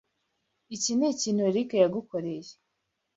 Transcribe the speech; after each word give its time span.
Iki 0.75 0.91
nikintu 0.95 1.41
Eric 1.49 1.69
yagukoreye. 1.83 2.51